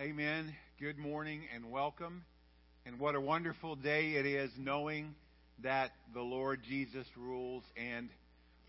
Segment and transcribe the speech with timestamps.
[0.00, 0.54] amen.
[0.80, 2.24] Good morning and welcome.
[2.86, 5.14] And what a wonderful day it is knowing
[5.62, 8.08] that the Lord Jesus rules and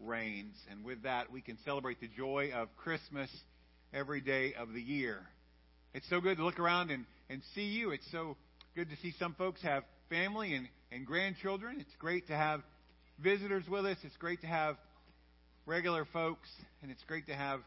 [0.01, 0.55] reigns.
[0.69, 3.29] And with that, we can celebrate the joy of Christmas
[3.93, 5.21] every day of the year.
[5.93, 7.91] It's so good to look around and, and see you.
[7.91, 8.35] It's so
[8.75, 11.77] good to see some folks have family and, and grandchildren.
[11.79, 12.61] It's great to have
[13.19, 13.95] visitors with us.
[14.03, 14.75] It's great to have
[15.65, 16.49] regular folks.
[16.81, 17.61] And it's great to have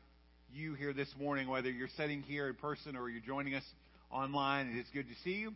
[0.54, 3.64] you here this morning, whether you're sitting here in person or you're joining us
[4.11, 4.68] online.
[4.68, 5.52] It is good to see you.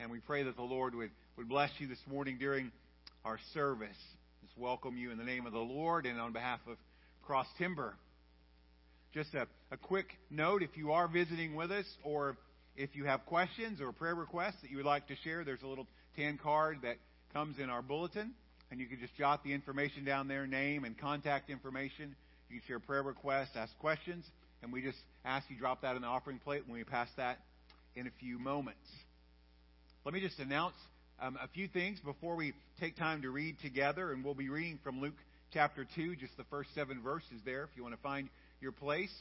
[0.00, 2.72] And we pray that the Lord would, would bless you this morning during
[3.24, 3.96] our service.
[4.44, 6.76] Just welcome you in the name of the Lord and on behalf of
[7.22, 7.94] Cross Timber.
[9.14, 12.36] Just a, a quick note if you are visiting with us or
[12.76, 15.68] if you have questions or prayer requests that you would like to share, there's a
[15.68, 16.96] little tan card that
[17.32, 18.32] comes in our bulletin.
[18.72, 22.16] And you can just jot the information down there, name and contact information.
[22.52, 24.26] You can share prayer requests, ask questions,
[24.62, 27.38] and we just ask you drop that in the offering plate when we pass that
[27.96, 28.86] in a few moments.
[30.04, 30.74] Let me just announce
[31.18, 34.78] um, a few things before we take time to read together, and we'll be reading
[34.84, 35.14] from Luke
[35.54, 38.28] chapter 2, just the first seven verses there, if you want to find
[38.60, 39.12] your place.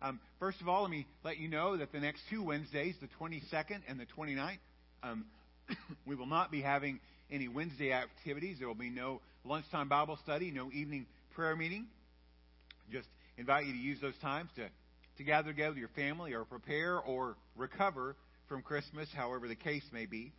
[0.00, 3.08] Um, first of all, let me let you know that the next two Wednesdays, the
[3.20, 4.56] 22nd and the 29th,
[5.02, 5.26] um,
[6.06, 6.98] we will not be having
[7.30, 8.56] any Wednesday activities.
[8.58, 11.86] There will be no lunchtime Bible study, no evening prayer meeting.
[12.90, 14.68] Just invite you to use those times to,
[15.18, 18.16] to gather together with your family or prepare or recover
[18.48, 20.32] from Christmas, however the case may be.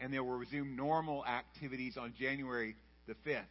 [0.00, 3.42] And they will resume normal activities on January the 5th.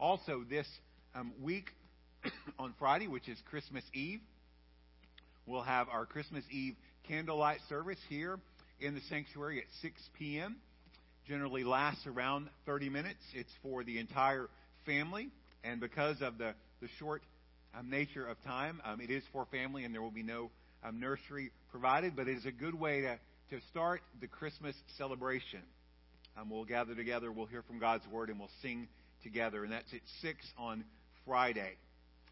[0.00, 0.66] Also, this
[1.14, 1.70] um, week
[2.58, 4.20] on Friday, which is Christmas Eve,
[5.46, 6.74] we'll have our Christmas Eve
[7.06, 8.38] candlelight service here
[8.80, 10.56] in the sanctuary at 6 p.m.
[11.28, 13.20] Generally lasts around 30 minutes.
[13.34, 14.48] It's for the entire
[14.86, 15.28] family.
[15.64, 17.22] And because of the, the short
[17.78, 20.50] um, nature of time, um, it is for family and there will be no
[20.84, 22.14] um, nursery provided.
[22.16, 23.18] But it is a good way to,
[23.50, 25.62] to start the Christmas celebration.
[26.36, 28.88] Um, we'll gather together, we'll hear from God's Word, and we'll sing
[29.22, 29.64] together.
[29.64, 30.84] And that's at 6 on
[31.26, 31.76] Friday.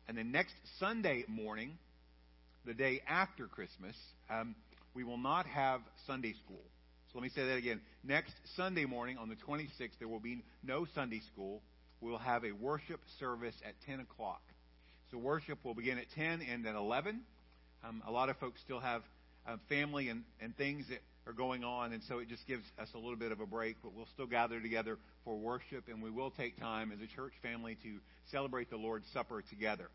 [0.08, 1.78] And then next Sunday morning,
[2.64, 3.94] the day after Christmas,
[4.30, 4.54] um,
[4.94, 6.62] we will not have Sunday school.
[7.12, 7.80] So let me say that again.
[8.04, 11.62] Next Sunday morning on the 26th, there will be no Sunday school.
[12.00, 14.40] We'll have a worship service at 10 o'clock.
[15.10, 17.20] So worship will begin at 10 and at 11.
[17.82, 19.02] Um, a lot of folks still have
[19.46, 22.88] uh, family and, and things that are going on, and so it just gives us
[22.94, 26.10] a little bit of a break, but we'll still gather together for worship, and we
[26.10, 27.98] will take time as a church family to
[28.30, 29.88] celebrate the Lord's Supper together.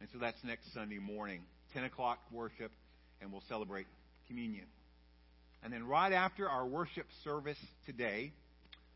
[0.00, 1.42] And so that's next Sunday morning,
[1.74, 2.72] 10 o'clock worship,
[3.20, 3.86] and we'll celebrate
[4.26, 4.66] communion.
[5.62, 8.32] And then right after our worship service today,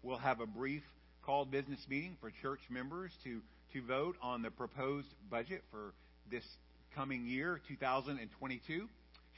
[0.02, 0.83] we'll have a brief
[1.23, 3.40] called business meeting for church members to,
[3.73, 5.95] to vote on the proposed budget for
[6.31, 6.45] this
[6.95, 8.88] coming year, 2022.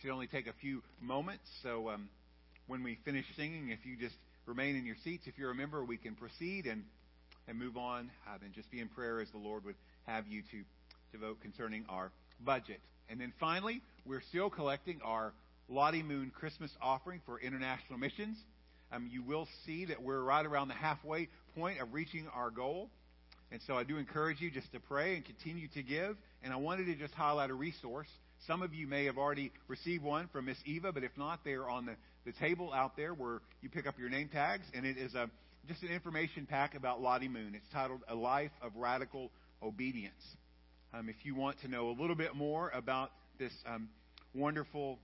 [0.00, 1.44] Should only take a few moments.
[1.62, 2.08] So um,
[2.66, 5.84] when we finish singing, if you just remain in your seats, if you're a member,
[5.84, 6.82] we can proceed and,
[7.46, 8.10] and move on.
[8.26, 9.76] Uh, and just be in prayer as the Lord would
[10.06, 10.62] have you to,
[11.12, 12.10] to vote concerning our
[12.44, 12.80] budget.
[13.08, 15.32] And then finally, we're still collecting our
[15.68, 18.36] Lottie Moon Christmas offering for international missions.
[18.92, 22.90] Um, you will see that we're right around the halfway point of reaching our goal.
[23.50, 26.16] And so I do encourage you just to pray and continue to give.
[26.42, 28.08] And I wanted to just highlight a resource.
[28.46, 31.52] Some of you may have already received one from Miss Eva, but if not, they
[31.52, 34.64] are on the, the table out there where you pick up your name tags.
[34.74, 35.30] And it is a,
[35.68, 37.54] just an information pack about Lottie Moon.
[37.54, 39.30] It's titled A Life of Radical
[39.62, 40.14] Obedience.
[40.92, 43.88] Um, if you want to know a little bit more about this um,
[44.34, 44.98] wonderful,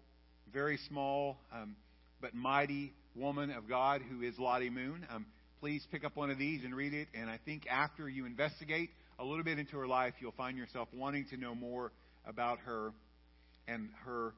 [0.53, 1.77] very small, um,
[2.21, 5.27] but mighty woman of God who is Lottie Moon, um,
[5.61, 7.09] please pick up one of these and read it.
[7.15, 10.89] And I think after you investigate a little bit into her life, you'll find yourself
[10.95, 11.93] wanting to know more
[12.27, 12.93] about her
[13.69, 14.33] and her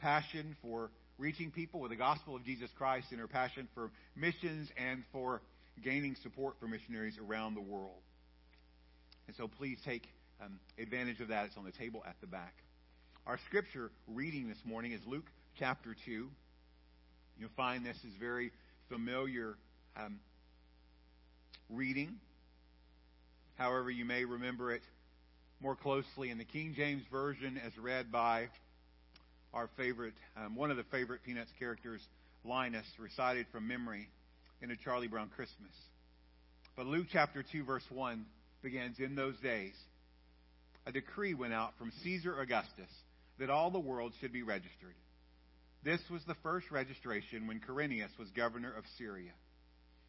[0.00, 4.68] passion for reaching people with the gospel of Jesus Christ and her passion for missions
[4.76, 5.42] and for
[5.82, 8.02] gaining support for missionaries around the world.
[9.28, 10.08] And so please take
[10.44, 11.46] um, advantage of that.
[11.46, 12.54] It's on the table at the back.
[13.26, 15.26] Our scripture reading this morning is Luke
[15.58, 16.28] chapter 2.
[17.38, 18.50] You'll find this is very
[18.88, 19.56] familiar
[19.96, 20.18] um,
[21.68, 22.16] reading.
[23.56, 24.82] However, you may remember it
[25.60, 28.48] more closely in the King James Version as read by
[29.52, 32.00] our favorite, um, one of the favorite Peanuts characters,
[32.44, 34.08] Linus, recited from memory
[34.62, 35.72] in a Charlie Brown Christmas.
[36.76, 38.24] But Luke chapter 2, verse 1
[38.62, 39.74] begins In those days,
[40.86, 42.90] a decree went out from Caesar Augustus
[43.38, 44.94] that all the world should be registered.
[45.84, 49.32] This was the first registration when Quirinius was governor of Syria.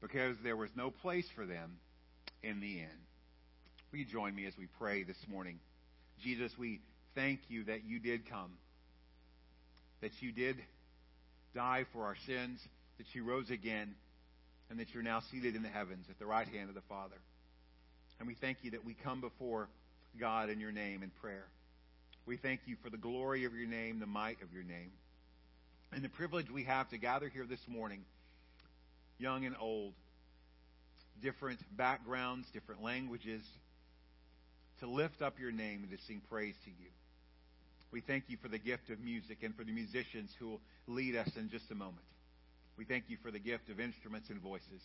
[0.00, 1.78] because there was no place for them
[2.42, 2.90] in the end.
[3.90, 5.58] Will you join me as we pray this morning?
[6.22, 6.80] Jesus, we
[7.14, 8.52] thank you that you did come,
[10.00, 10.56] that you did
[11.54, 12.60] die for our sins,
[12.98, 13.94] that you rose again,
[14.70, 17.16] and that you're now seated in the heavens at the right hand of the Father.
[18.18, 19.68] And we thank you that we come before
[20.18, 21.46] God in your name in prayer.
[22.26, 24.92] We thank you for the glory of your name, the might of your name,
[25.92, 28.04] and the privilege we have to gather here this morning,
[29.18, 29.94] young and old,
[31.22, 33.42] different backgrounds, different languages,
[34.80, 36.90] to lift up your name and to sing praise to you.
[37.90, 41.14] We thank you for the gift of music and for the musicians who will lead
[41.14, 42.04] us in just a moment.
[42.76, 44.82] We thank you for the gift of instruments and voices.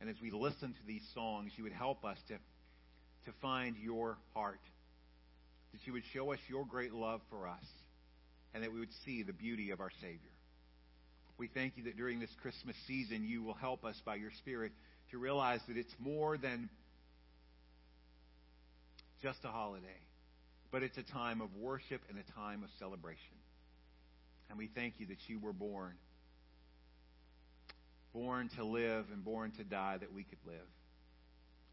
[0.00, 4.16] And as we listen to these songs, you would help us to, to find your
[4.34, 4.60] heart,
[5.72, 7.64] that you would show us your great love for us,
[8.54, 10.37] and that we would see the beauty of our Savior.
[11.38, 14.72] We thank you that during this Christmas season, you will help us by your Spirit
[15.12, 16.68] to realize that it's more than
[19.22, 19.86] just a holiday,
[20.72, 23.36] but it's a time of worship and a time of celebration.
[24.50, 25.94] And we thank you that you were born,
[28.12, 30.56] born to live and born to die that we could live.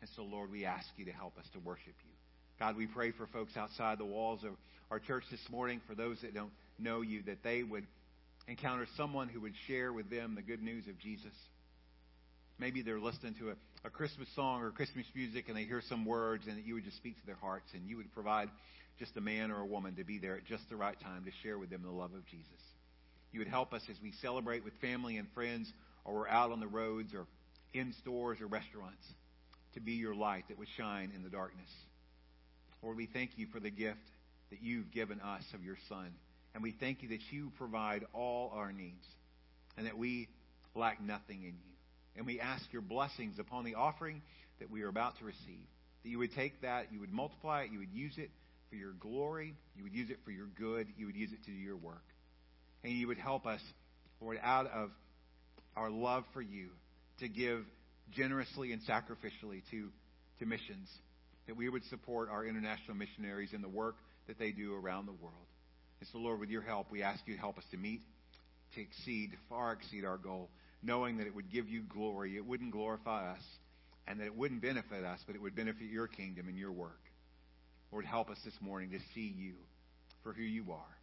[0.02, 2.12] And so, Lord, we ask you to help us to worship you.
[2.60, 4.52] God, we pray for folks outside the walls of
[4.92, 7.88] our church this morning, for those that don't know you, that they would
[8.48, 11.34] encounter someone who would share with them the good news of Jesus.
[12.58, 13.56] Maybe they're listening to a,
[13.86, 16.86] a Christmas song or Christmas music and they hear some words and that you would
[16.86, 18.50] just speak to their hearts and you would provide
[18.98, 21.32] just a man or a woman to be there at just the right time to
[21.44, 22.48] share with them the love of Jesus.
[23.32, 25.72] You would help us as we celebrate with family and friends
[26.06, 27.26] or we're out on the roads or
[27.74, 29.04] in stores or restaurants
[29.74, 31.70] to be your light that would shine in the darkness.
[32.82, 34.00] Lord, we thank you for the gift
[34.52, 36.14] that you've given us of your Son.
[36.56, 39.06] And we thank you that you provide all our needs
[39.78, 40.30] and that we
[40.74, 41.74] lack nothing in you.
[42.16, 44.22] And we ask your blessings upon the offering
[44.60, 45.68] that we are about to receive.
[46.04, 48.30] That you would take that, you would multiply it, you would use it
[48.70, 51.52] for your glory, you would use it for your good, you would use it to
[51.52, 52.06] do your work.
[52.86, 53.60] And you would help us,
[54.22, 54.92] Lord, out of
[55.76, 56.70] our love for you,
[57.20, 57.66] to give
[58.12, 59.90] generously and sacrificially to,
[60.40, 60.88] to missions.
[61.48, 65.12] That we would support our international missionaries in the work that they do around the
[65.12, 65.48] world.
[66.00, 68.02] And so, Lord, with your help, we ask you to help us to meet,
[68.76, 70.50] to exceed, far exceed our goal,
[70.84, 72.36] knowing that it would give you glory.
[72.36, 73.44] It wouldn't glorify us,
[74.08, 77.00] and that it wouldn't benefit us, but it would benefit your kingdom and your work.
[77.92, 79.54] Lord, help us this morning to see you
[80.24, 80.98] for who you are.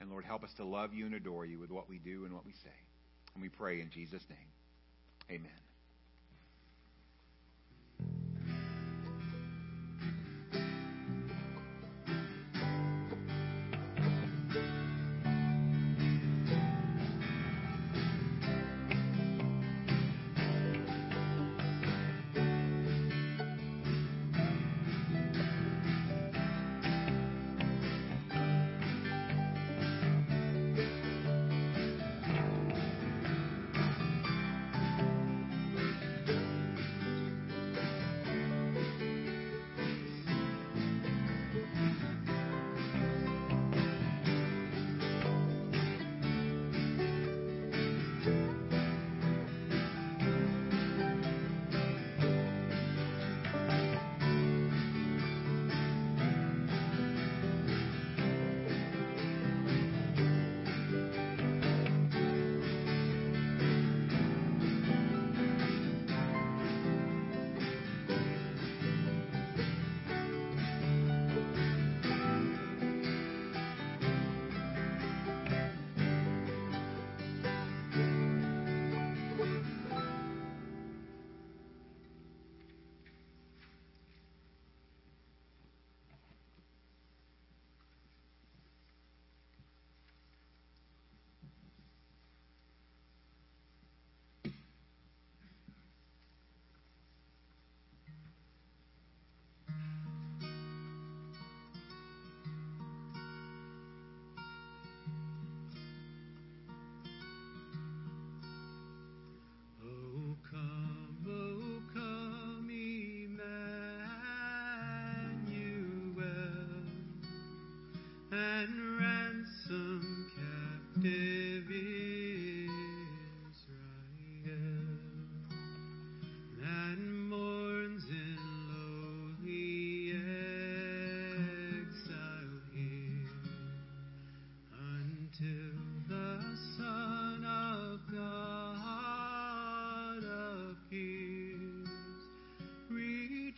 [0.00, 2.34] And Lord, help us to love you and adore you with what we do and
[2.34, 2.76] what we say.
[3.34, 4.48] And we pray in Jesus' name.
[5.30, 5.69] Amen.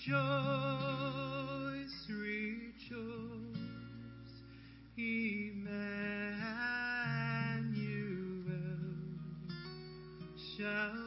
[0.05, 0.19] Rejoice,
[2.09, 2.99] rejoice,
[4.99, 5.63] Emmanuel
[10.37, 11.02] shall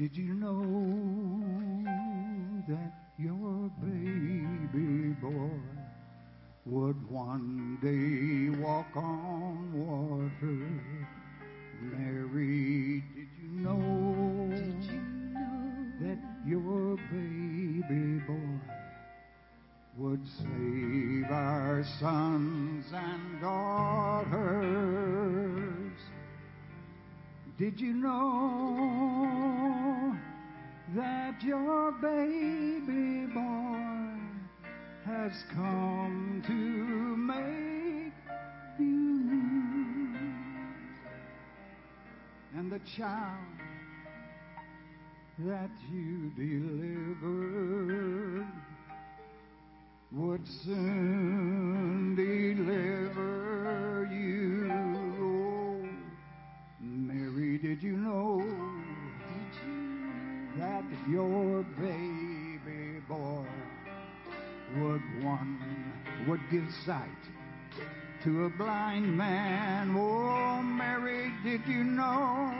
[0.00, 0.64] Did you know
[2.68, 5.60] that your baby boy
[6.64, 7.99] would one day
[66.84, 67.08] sight
[68.22, 69.94] to a blind man.
[69.96, 72.52] Oh, Mary, did you know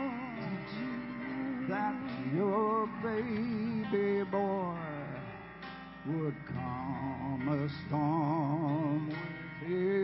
[1.69, 1.95] that
[2.33, 4.75] your baby boy
[6.07, 10.00] would come a storm with his?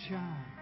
[0.00, 0.59] child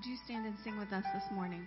[0.00, 1.66] Would you stand and sing with us this morning?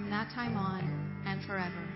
[0.00, 0.82] from that time on
[1.26, 1.89] and forever.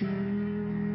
[0.00, 0.89] Sure.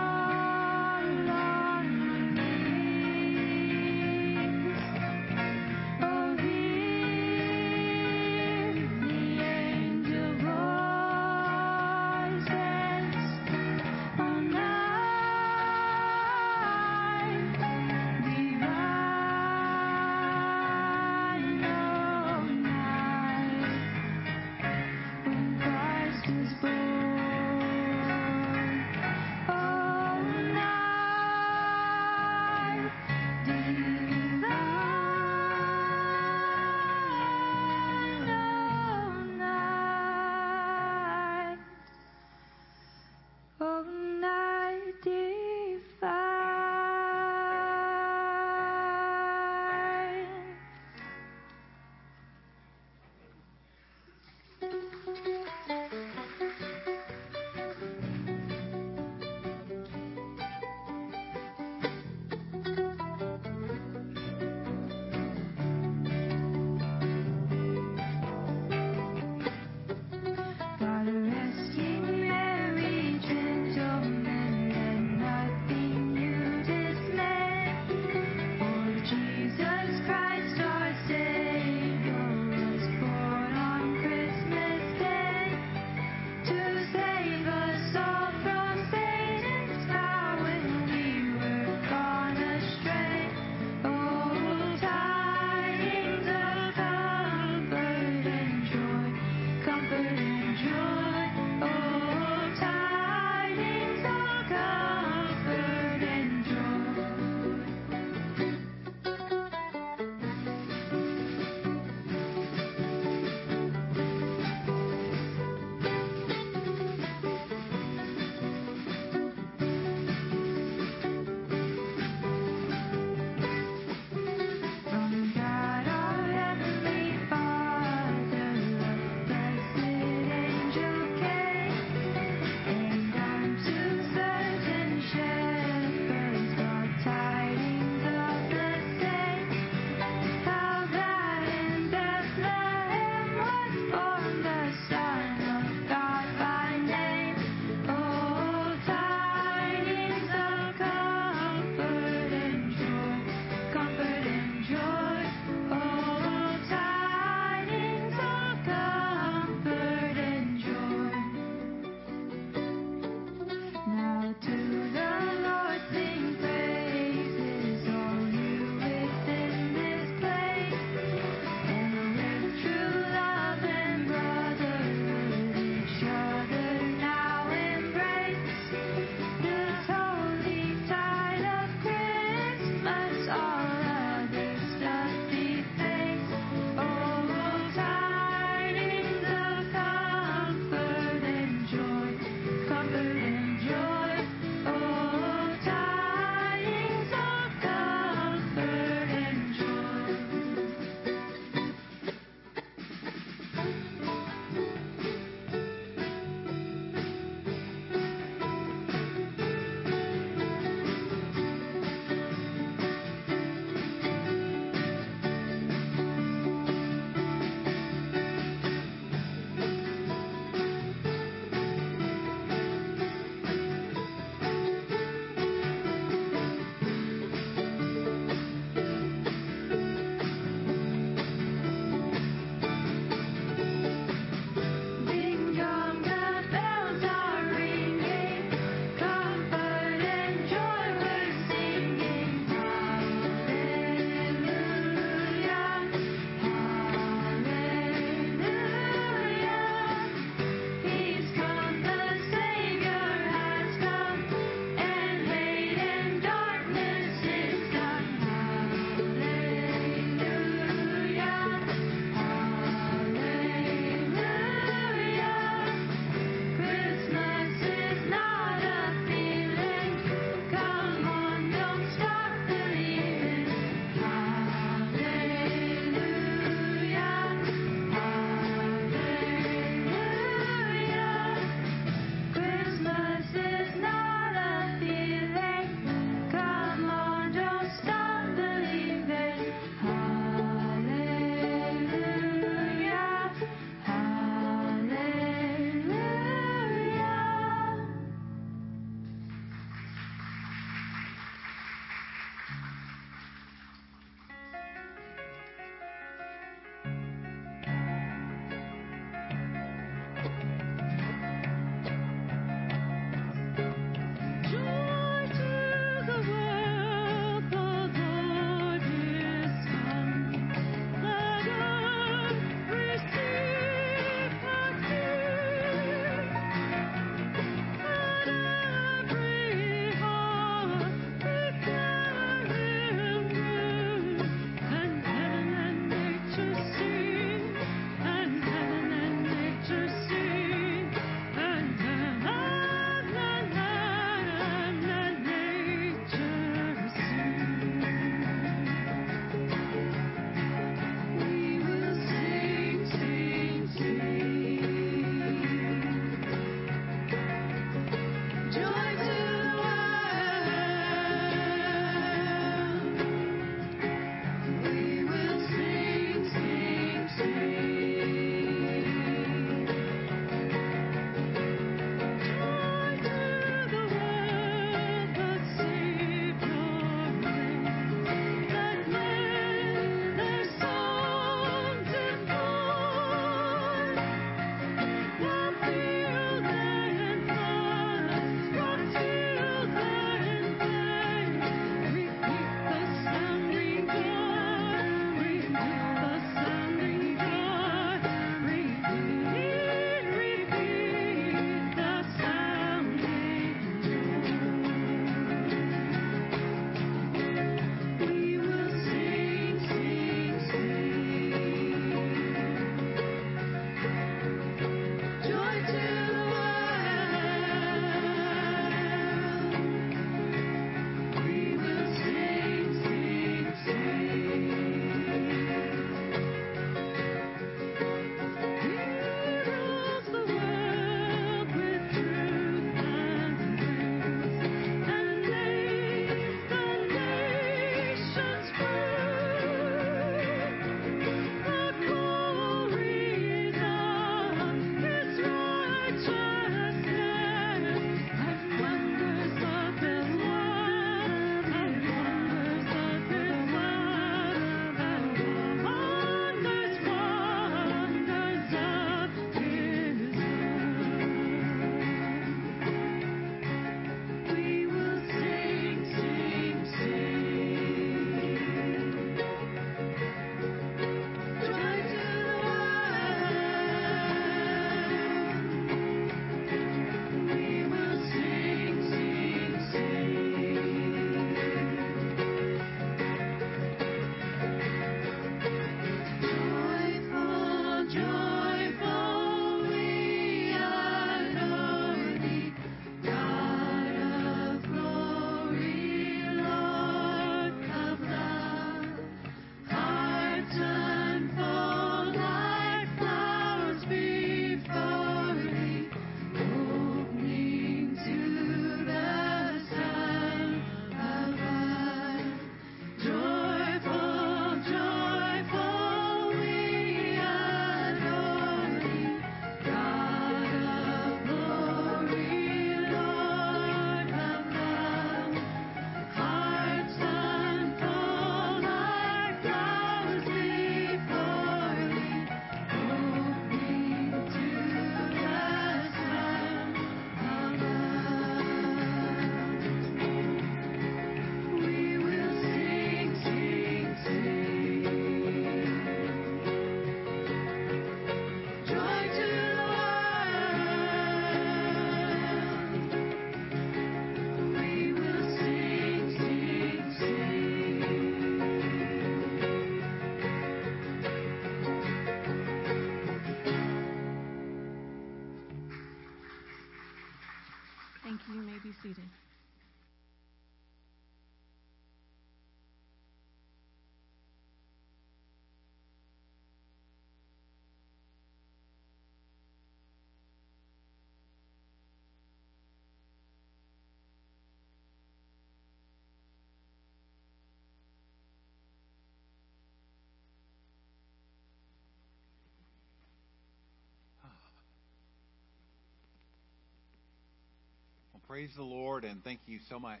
[598.28, 600.00] Praise the Lord and thank you so much.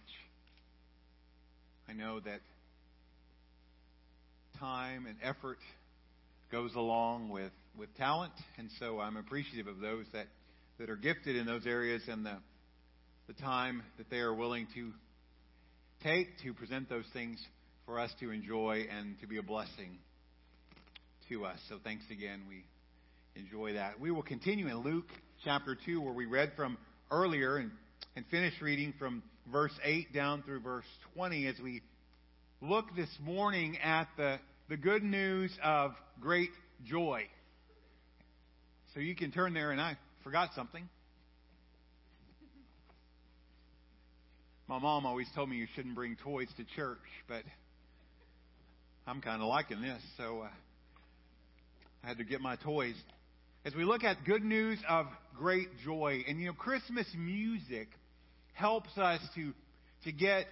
[1.88, 2.40] I know that
[4.58, 5.58] time and effort
[6.50, 10.26] goes along with, with talent, and so I'm appreciative of those that,
[10.80, 12.36] that are gifted in those areas and the,
[13.28, 14.90] the time that they are willing to
[16.02, 17.38] take to present those things
[17.84, 19.98] for us to enjoy and to be a blessing
[21.28, 21.60] to us.
[21.68, 22.42] So thanks again.
[22.48, 22.64] We
[23.40, 24.00] enjoy that.
[24.00, 25.06] We will continue in Luke
[25.44, 26.76] chapter 2, where we read from
[27.12, 27.70] earlier and,
[28.16, 31.82] and finish reading from verse 8 down through verse 20 as we
[32.62, 34.38] look this morning at the,
[34.70, 36.48] the good news of great
[36.86, 37.24] joy.
[38.94, 40.88] So you can turn there, and I forgot something.
[44.66, 46.98] My mom always told me you shouldn't bring toys to church,
[47.28, 47.42] but
[49.06, 50.48] I'm kind of liking this, so uh,
[52.02, 52.94] I had to get my toys.
[53.66, 55.06] As we look at good news of
[55.38, 57.88] great joy, and you know, Christmas music
[58.56, 59.52] helps us to
[60.04, 60.46] to get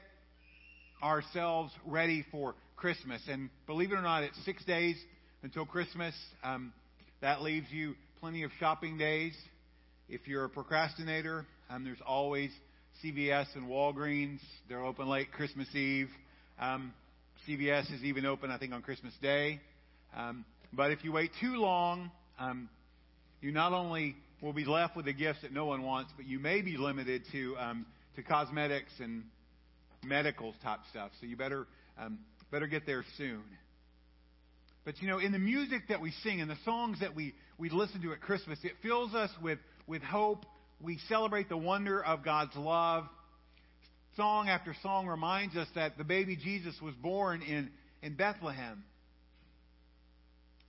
[1.03, 3.21] ourselves ready for Christmas.
[3.29, 4.97] And believe it or not, it's six days
[5.43, 6.15] until Christmas.
[6.43, 6.73] Um,
[7.21, 9.35] that leaves you plenty of shopping days.
[10.09, 12.51] If you're a procrastinator, um, there's always
[13.03, 14.41] CVS and Walgreens.
[14.69, 16.11] They're open late Christmas Eve.
[16.61, 16.93] Um,
[17.49, 19.61] CVS is even open, I think, on Christmas Day.
[20.17, 22.69] Um, but if you wait too long, um,
[23.41, 26.39] you not only will be left with the gifts that no one wants, but you
[26.39, 27.87] may be limited to um,
[28.17, 29.25] to cosmetics and
[30.05, 31.11] medical type stuff.
[31.21, 31.67] So you better
[31.99, 32.19] um,
[32.51, 33.43] better get there soon.
[34.85, 37.71] But you know, in the music that we sing and the songs that we, we
[37.71, 40.45] listen to at Christmas, it fills us with, with hope.
[40.81, 43.05] We celebrate the wonder of God's love.
[44.17, 47.71] Song after song reminds us that the baby Jesus was born in,
[48.03, 48.85] in Bethlehem.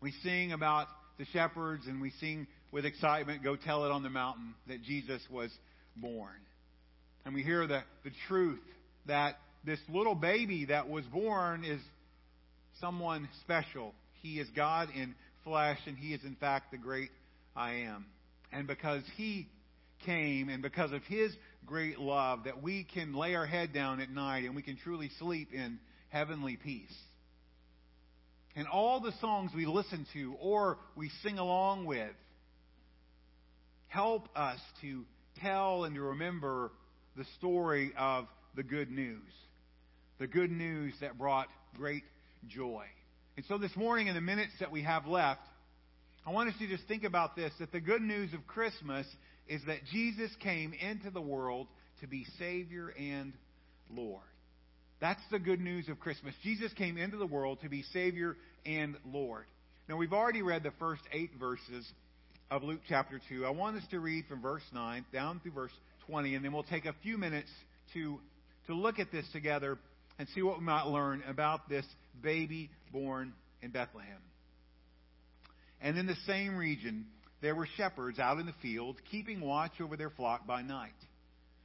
[0.02, 0.88] We sing about
[1.18, 5.22] the shepherds and we sing with excitement, Go tell it on the mountain that Jesus
[5.30, 5.52] was
[5.98, 6.34] born.
[7.26, 8.60] And we hear the, the truth
[9.08, 11.82] that this little baby that was born is
[12.80, 13.94] someone special.
[14.22, 17.10] He is God in flesh, and He is, in fact, the great
[17.56, 18.06] I am.
[18.52, 19.48] And because He
[20.06, 21.32] came, and because of His
[21.66, 25.10] great love, that we can lay our head down at night and we can truly
[25.20, 26.94] sleep in heavenly peace.
[28.56, 32.12] And all the songs we listen to or we sing along with
[33.88, 35.04] help us to
[35.42, 36.72] tell and to remember
[37.16, 39.20] the story of the good news.
[40.20, 42.04] The good news that brought great
[42.48, 42.86] joy.
[43.38, 45.42] And so this morning, in the minutes that we have left,
[46.26, 49.06] I want us to just think about this that the good news of Christmas
[49.48, 51.68] is that Jesus came into the world
[52.02, 53.34] to be Savior and
[53.90, 54.24] Lord.
[55.02, 56.34] That's the good news of Christmas.
[56.44, 59.46] Jesus came into the world to be Savior and Lord.
[59.88, 61.86] Now, we've already read the first eight verses
[62.50, 63.46] of Luke chapter 2.
[63.46, 65.72] I want us to read from verse 9 down through verse
[66.08, 67.50] 20, and then we'll take a few minutes
[67.94, 68.20] to,
[68.68, 69.78] to look at this together
[70.18, 71.86] and see what we might learn about this
[72.22, 74.22] baby born in Bethlehem.
[75.82, 77.06] And in the same region,
[77.42, 80.92] there were shepherds out in the field, keeping watch over their flock by night.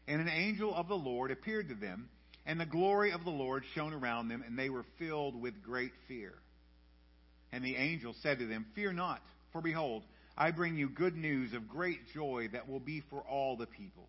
[0.09, 2.09] And an angel of the Lord appeared to them,
[2.45, 5.93] and the glory of the Lord shone around them, and they were filled with great
[6.09, 6.33] fear.
[7.53, 9.21] And the angel said to them, Fear not,
[9.53, 10.03] for behold,
[10.37, 14.09] I bring you good news of great joy that will be for all the people.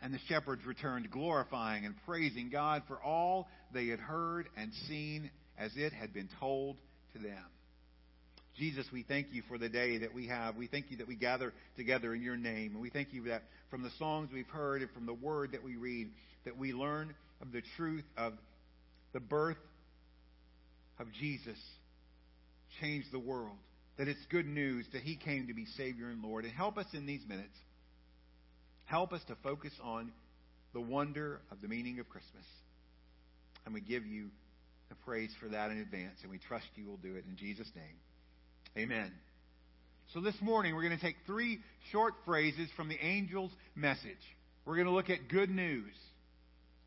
[0.00, 5.30] And the shepherds returned, glorifying and praising God for all they had heard and seen
[5.58, 6.76] as it had been told
[7.14, 7.44] to them.
[8.56, 10.56] Jesus, we thank you for the day that we have.
[10.56, 12.72] We thank you that we gather together in your name.
[12.72, 15.62] And we thank you that from the songs we've heard and from the word that
[15.62, 16.10] we read,
[16.44, 18.32] that we learn of the truth of
[19.12, 19.56] the birth
[20.98, 21.58] of Jesus
[22.80, 23.56] changed the world.
[23.96, 26.44] That it's good news that he came to be Savior and Lord.
[26.44, 27.56] And help us in these minutes
[28.88, 30.10] Help us to focus on
[30.72, 32.44] the wonder of the meaning of Christmas.
[33.66, 34.28] And we give you
[34.88, 37.70] the praise for that in advance, and we trust you will do it in Jesus'
[37.76, 38.82] name.
[38.82, 39.12] Amen.
[40.14, 41.58] So this morning, we're going to take three
[41.92, 44.16] short phrases from the angel's message.
[44.64, 45.92] We're going to look at good news.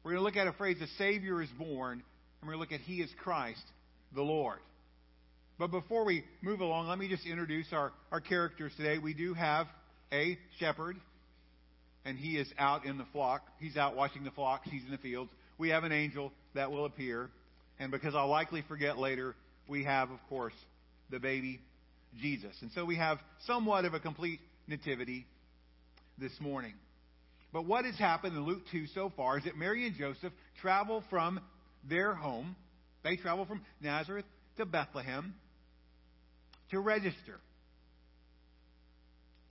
[0.03, 2.73] We're going to look at a phrase, the Savior is born, and we're going to
[2.73, 3.61] look at He is Christ,
[4.15, 4.57] the Lord.
[5.59, 8.97] But before we move along, let me just introduce our, our characters today.
[8.97, 9.67] We do have
[10.11, 10.97] a shepherd,
[12.05, 13.41] and he is out in the flock.
[13.59, 14.67] He's out watching the flocks.
[14.69, 15.31] He's in the fields.
[15.57, 17.29] We have an angel that will appear.
[17.79, 19.35] And because I'll likely forget later,
[19.67, 20.53] we have, of course,
[21.09, 21.59] the baby
[22.19, 22.55] Jesus.
[22.61, 25.25] And so we have somewhat of a complete nativity
[26.17, 26.73] this morning.
[27.53, 31.03] But what has happened in Luke 2 so far is that Mary and Joseph travel
[31.09, 31.39] from
[31.87, 32.55] their home.
[33.03, 34.25] They travel from Nazareth
[34.57, 35.33] to Bethlehem
[36.71, 37.39] to register,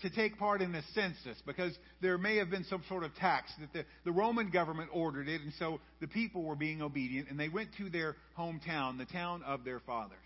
[0.03, 3.53] to take part in the census, because there may have been some sort of tax
[3.61, 7.39] that the, the Roman government ordered it, and so the people were being obedient, and
[7.39, 10.19] they went to their hometown, the town of their fathers.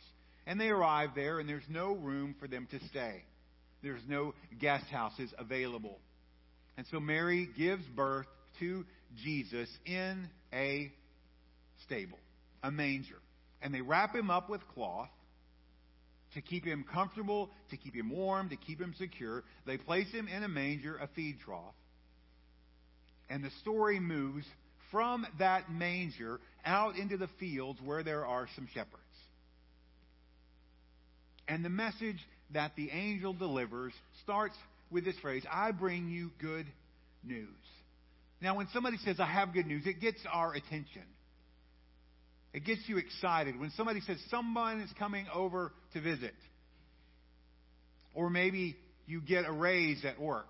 [0.47, 3.25] And they arrive there, and there's no room for them to stay.
[3.83, 5.99] There's no guest houses available.
[6.77, 8.27] And so Mary gives birth
[8.61, 8.85] to
[9.23, 10.93] Jesus in a
[11.85, 12.19] stable,
[12.63, 13.19] a manger.
[13.63, 15.09] And they wrap him up with cloth
[16.35, 19.43] to keep him comfortable, to keep him warm, to keep him secure.
[19.67, 21.75] They place him in a manger, a feed trough.
[23.31, 24.45] And the story moves
[24.91, 29.03] from that manger out into the fields where there are some shepherds.
[31.49, 32.19] And the message
[32.53, 34.55] that the angel delivers starts
[34.91, 36.67] with this phrase I bring you good
[37.23, 37.49] news.
[38.41, 41.03] Now, when somebody says, I have good news, it gets our attention.
[42.55, 43.59] It gets you excited.
[43.59, 46.35] When somebody says, someone is coming over to visit,
[48.15, 48.77] or maybe
[49.07, 50.47] you get a raise at work,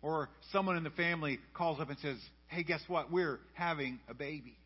[0.00, 2.16] or someone in the family calls up and says,
[2.48, 3.12] Hey, guess what?
[3.12, 4.56] We're having a baby.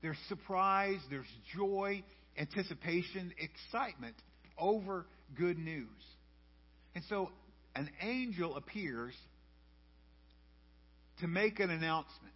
[0.00, 2.02] There's surprise, there's joy,
[2.38, 4.14] anticipation, excitement
[4.58, 5.04] over
[5.36, 5.88] good news.
[6.94, 7.30] And so
[7.76, 9.12] an angel appears
[11.20, 12.29] to make an announcement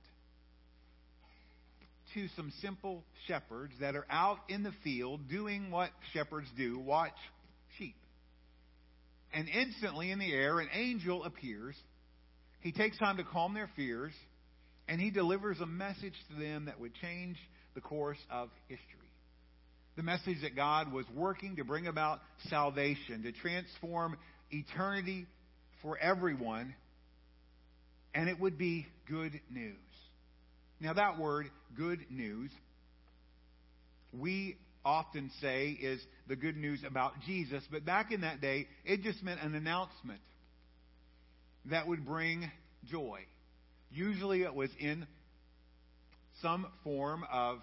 [2.15, 7.17] to some simple shepherds that are out in the field doing what shepherds do watch
[7.79, 7.97] sheep.
[9.33, 11.75] And instantly in the air, an angel appears.
[12.61, 14.13] He takes time to calm their fears,
[14.89, 17.37] and he delivers a message to them that would change
[17.75, 19.05] the course of history
[19.97, 24.17] the message that God was working to bring about salvation, to transform
[24.51, 25.27] eternity
[25.83, 26.75] for everyone,
[28.15, 29.77] and it would be good news.
[30.85, 31.47] Now, that word,
[31.79, 32.51] good news,
[34.13, 39.01] we often say is the good news about Jesus, but back in that day, it
[39.01, 40.21] just meant an announcement
[41.71, 42.51] that would bring
[42.85, 43.21] joy.
[43.93, 45.07] Usually it was in
[46.43, 47.61] some form of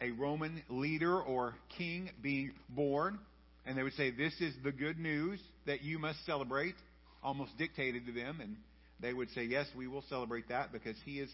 [0.00, 3.18] a Roman leader or king being born,
[3.66, 6.76] and they would say, This is the good news that you must celebrate,
[7.24, 8.54] almost dictated to them, and
[9.00, 11.30] they would say, Yes, we will celebrate that because he is,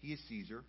[0.00, 0.62] he is Caesar.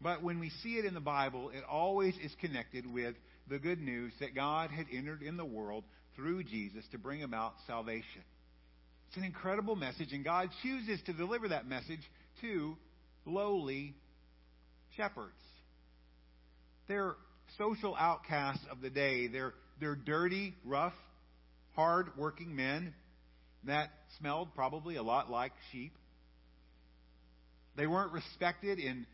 [0.00, 3.14] But when we see it in the Bible, it always is connected with
[3.48, 5.84] the good news that God had entered in the world
[6.16, 8.22] through Jesus to bring about salvation.
[9.08, 12.00] It's an incredible message, and God chooses to deliver that message
[12.40, 12.76] to
[13.26, 13.94] lowly
[14.96, 15.32] shepherds.
[16.88, 17.16] They're
[17.58, 19.26] social outcasts of the day.
[19.26, 20.94] They're, they're dirty, rough,
[21.74, 22.94] hard working men
[23.64, 25.92] that smelled probably a lot like sheep.
[27.76, 29.06] They weren't respected in,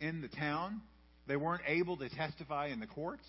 [0.00, 0.82] in the town.
[1.26, 3.24] They weren't able to testify in the courts.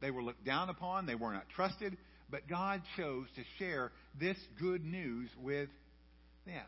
[0.00, 1.06] They were looked down upon.
[1.06, 1.96] They were not trusted.
[2.30, 5.68] But God chose to share this good news with
[6.46, 6.64] them.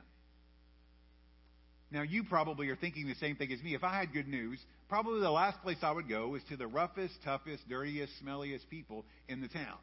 [1.91, 3.75] Now, you probably are thinking the same thing as me.
[3.75, 6.67] If I had good news, probably the last place I would go is to the
[6.67, 9.79] roughest, toughest, dirtiest, smelliest people in the town.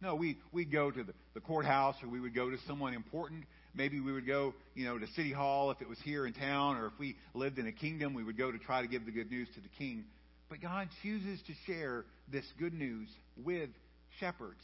[0.00, 3.44] No, we, we'd go to the, the courthouse or we would go to someone important.
[3.74, 6.76] Maybe we would go, you know, to City Hall if it was here in town,
[6.76, 9.12] or if we lived in a kingdom, we would go to try to give the
[9.12, 10.04] good news to the king.
[10.48, 13.08] But God chooses to share this good news
[13.44, 13.70] with
[14.18, 14.62] shepherds.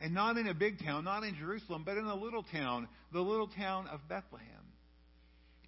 [0.00, 3.20] And not in a big town, not in Jerusalem, but in a little town, the
[3.20, 4.46] little town of Bethlehem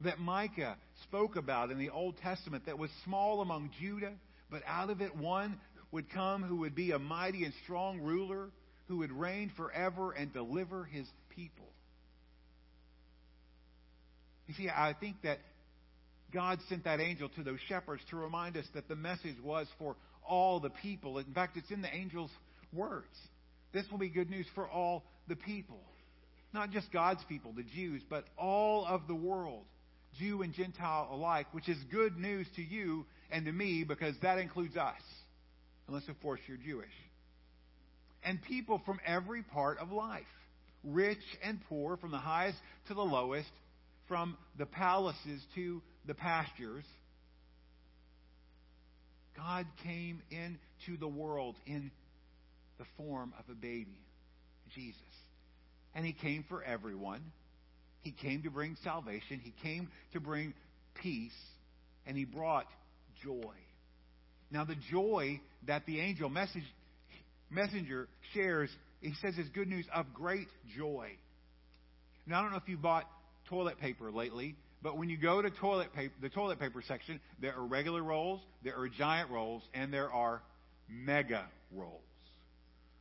[0.03, 4.13] that Micah spoke about in the Old Testament that was small among Judah,
[4.51, 5.59] but out of it one
[5.91, 8.51] would come who would be a mighty and strong ruler
[8.93, 11.65] who would reign forever and deliver his people.
[14.47, 15.39] You see, I think that
[16.31, 19.97] God sent that angel to those shepherds to remind us that the message was for
[20.29, 21.17] all the people.
[21.17, 22.31] In fact, it's in the angel's
[22.71, 23.17] words.
[23.73, 25.81] This will be good news for all the people.
[26.53, 29.65] Not just God's people, the Jews, but all of the world.
[30.19, 34.37] Jew and Gentile alike, which is good news to you and to me because that
[34.37, 35.01] includes us.
[35.89, 36.93] Unless, of course, you're Jewish.
[38.25, 40.25] And people from every part of life
[40.85, 42.59] rich and poor, from the highest
[42.89, 43.49] to the lowest,
[44.09, 46.85] from the palaces to the pastures.
[49.37, 51.91] God came into the world in
[52.79, 54.01] the form of a baby,
[54.75, 55.01] Jesus.
[55.95, 57.23] And He came for everyone.
[58.01, 59.41] He came to bring salvation.
[59.43, 60.55] He came to bring
[60.95, 61.33] peace.
[62.07, 62.67] And He brought
[63.23, 63.55] joy.
[64.51, 66.65] Now, the joy that the angel message,
[67.53, 71.11] messenger shares, he says is good news of great joy.
[72.27, 73.09] Now, I don't know if you bought
[73.49, 77.55] toilet paper lately, but when you go to toilet paper, the toilet paper section, there
[77.55, 80.43] are regular rolls, there are giant rolls, and there are
[80.89, 82.01] mega rolls.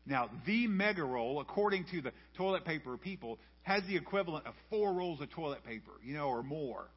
[0.06, 4.94] Now, the mega roll, according to the toilet paper people, has the equivalent of four
[4.94, 6.88] rolls of toilet paper, you know, or more.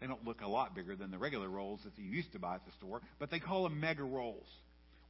[0.00, 2.56] They don't look a lot bigger than the regular rolls that you used to buy
[2.56, 4.46] at the store, but they call them mega rolls.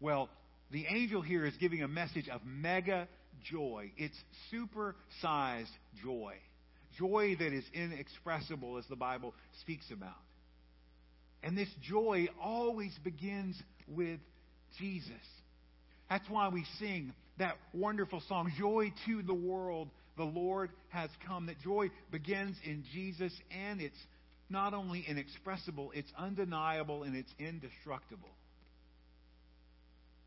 [0.00, 0.28] Well,
[0.72, 3.06] the angel here is giving a message of mega
[3.44, 3.92] joy.
[3.96, 4.16] It's
[4.50, 5.70] super sized
[6.02, 6.34] joy.
[6.98, 10.16] Joy that is inexpressible, as the Bible speaks about.
[11.42, 14.20] And this joy always begins with
[14.78, 15.10] Jesus.
[16.08, 21.46] That's why we sing that wonderful song, Joy to the World, the Lord has come.
[21.46, 23.96] That joy begins in Jesus, and it's
[24.50, 28.28] not only inexpressible, it's undeniable and it's indestructible.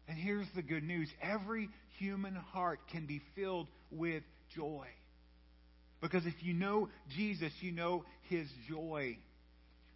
[0.07, 4.23] And here's the good news every human heart can be filled with
[4.55, 4.87] joy.
[6.01, 9.17] Because if you know Jesus, you know his joy.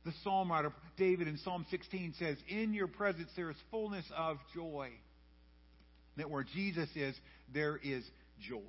[0.05, 4.37] The psalm writer, David, in Psalm 16 says, In your presence there is fullness of
[4.55, 4.89] joy
[6.17, 7.15] that where Jesus is,
[7.53, 8.03] there is
[8.47, 8.59] joy.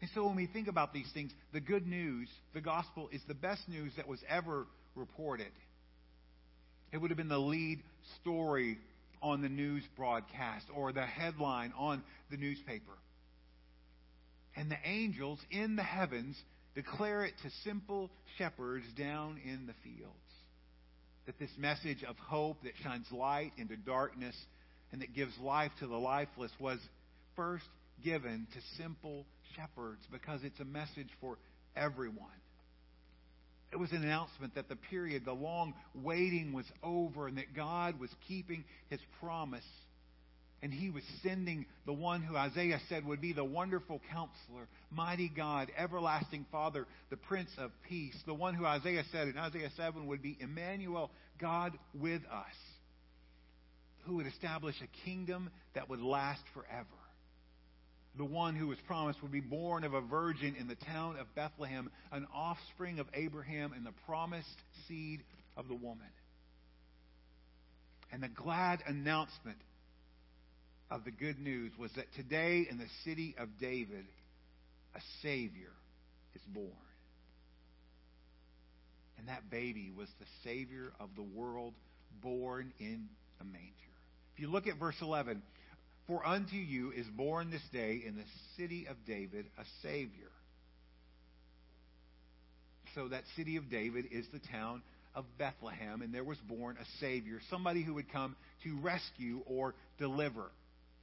[0.00, 3.34] And so when we think about these things, the good news, the gospel, is the
[3.34, 5.52] best news that was ever reported.
[6.92, 7.82] It would have been the lead
[8.20, 8.78] story
[9.24, 12.92] on the news broadcast or the headline on the newspaper.
[14.54, 16.36] And the angels in the heavens
[16.74, 20.12] declare it to simple shepherds down in the fields.
[21.24, 24.36] That this message of hope that shines light into darkness
[24.92, 26.78] and that gives life to the lifeless was
[27.34, 27.64] first
[28.04, 29.24] given to simple
[29.56, 31.38] shepherds because it's a message for
[31.74, 32.28] everyone.
[33.74, 37.98] It was an announcement that the period, the long waiting was over and that God
[37.98, 39.64] was keeping his promise.
[40.62, 45.28] And he was sending the one who Isaiah said would be the wonderful counselor, mighty
[45.28, 50.06] God, everlasting Father, the Prince of Peace, the one who Isaiah said in Isaiah 7
[50.06, 51.10] would be Emmanuel,
[51.40, 52.54] God with us
[54.04, 56.86] who would establish a kingdom that would last forever.
[58.16, 61.34] The one who was promised would be born of a virgin in the town of
[61.34, 64.56] Bethlehem, an offspring of Abraham and the promised
[64.86, 65.22] seed
[65.56, 66.06] of the woman.
[68.12, 69.58] And the glad announcement
[70.90, 74.04] of the good news was that today in the city of David,
[74.94, 75.72] a Savior
[76.36, 76.70] is born.
[79.18, 81.74] And that baby was the Savior of the world
[82.22, 83.08] born in
[83.40, 83.72] a manger.
[84.34, 85.42] If you look at verse 11,
[86.06, 88.24] for unto you is born this day in the
[88.56, 90.30] city of David a Savior.
[92.94, 94.82] So that city of David is the town
[95.14, 99.74] of Bethlehem, and there was born a Savior, somebody who would come to rescue or
[99.98, 100.50] deliver,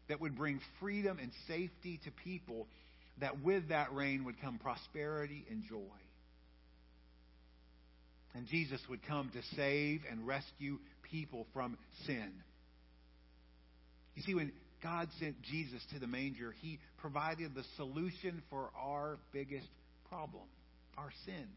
[0.07, 2.67] that would bring freedom and safety to people,
[3.19, 5.77] that with that reign would come prosperity and joy.
[8.33, 12.31] And Jesus would come to save and rescue people from sin.
[14.15, 14.51] You see, when
[14.81, 19.67] God sent Jesus to the manger, He provided the solution for our biggest
[20.09, 20.43] problem,
[20.97, 21.47] our sin,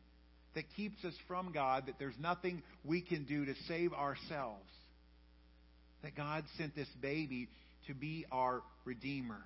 [0.55, 4.70] that keeps us from God, that there's nothing we can do to save ourselves.
[6.03, 7.49] That God sent this baby
[7.87, 9.41] to be our Redeemer.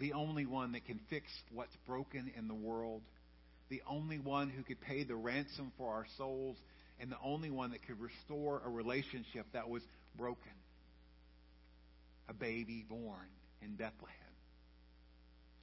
[0.00, 3.02] The only one that can fix what's broken in the world.
[3.68, 6.56] The only one who could pay the ransom for our souls.
[7.00, 9.82] And the only one that could restore a relationship that was
[10.16, 10.52] broken.
[12.32, 13.28] A baby born
[13.60, 14.16] in Bethlehem.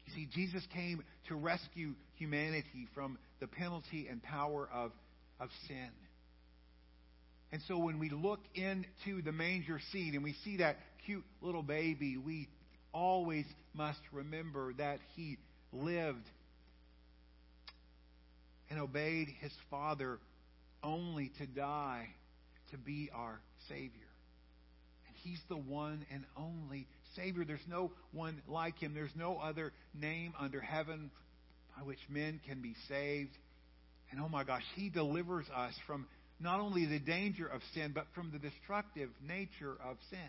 [0.05, 4.91] You see, Jesus came to rescue humanity from the penalty and power of,
[5.39, 5.89] of sin.
[7.51, 11.63] And so when we look into the manger scene and we see that cute little
[11.63, 12.47] baby, we
[12.93, 15.37] always must remember that he
[15.73, 16.29] lived
[18.69, 20.19] and obeyed his Father
[20.83, 22.09] only to die
[22.69, 24.08] to be our Savior.
[25.29, 27.45] He's the one and only Savior.
[27.45, 28.95] There's no one like him.
[28.95, 31.11] There's no other name under heaven
[31.77, 33.37] by which men can be saved.
[34.11, 36.07] And oh my gosh, he delivers us from
[36.39, 40.19] not only the danger of sin, but from the destructive nature of sin.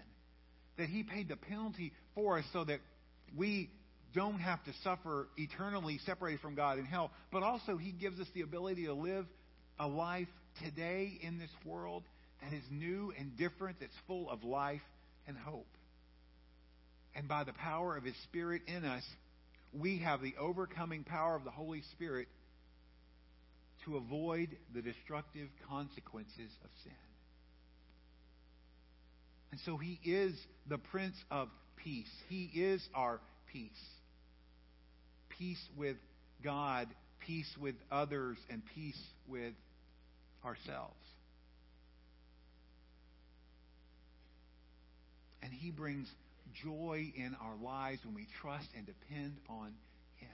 [0.76, 2.80] That He paid the penalty for us so that
[3.34, 3.70] we
[4.14, 8.26] don't have to suffer eternally separated from God in hell, but also He gives us
[8.34, 9.24] the ability to live
[9.78, 10.28] a life
[10.62, 12.03] today in this world
[12.43, 14.81] that is new and different, that's full of life
[15.27, 15.66] and hope.
[17.14, 19.05] And by the power of His Spirit in us,
[19.73, 22.28] we have the overcoming power of the Holy Spirit
[23.85, 26.93] to avoid the destructive consequences of sin.
[29.52, 30.35] And so He is
[30.69, 32.10] the Prince of Peace.
[32.28, 33.20] He is our
[33.52, 33.70] peace.
[35.31, 35.97] Peace with
[36.44, 36.89] God,
[37.27, 39.55] peace with others, and peace with
[40.44, 40.94] ourselves.
[45.42, 46.08] And He brings
[46.62, 49.72] joy in our lives when we trust and depend on
[50.16, 50.28] Him.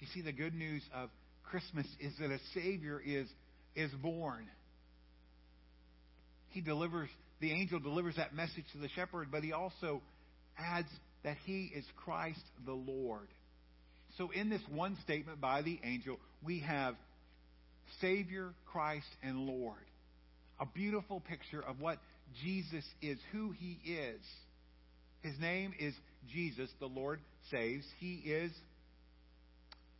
[0.00, 1.10] You see, the good news of
[1.44, 3.26] Christmas is that a Savior is,
[3.74, 4.46] is born.
[6.50, 7.08] He delivers,
[7.40, 10.02] the angel delivers that message to the shepherd, but he also
[10.58, 10.88] adds
[11.22, 13.28] that he is Christ the Lord.
[14.16, 16.94] So, in this one statement by the angel, we have
[18.00, 19.84] Savior, Christ, and Lord.
[20.58, 21.98] A beautiful picture of what
[22.42, 24.20] Jesus is, who he is.
[25.22, 25.94] His name is
[26.32, 27.20] Jesus, the Lord
[27.50, 27.84] saves.
[27.98, 28.52] He is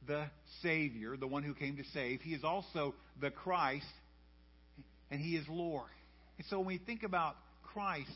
[0.07, 0.27] the
[0.63, 2.21] Savior, the one who came to save.
[2.21, 3.87] He is also the Christ,
[5.11, 5.91] and He is Lord.
[6.39, 8.11] And so when we think about Christ,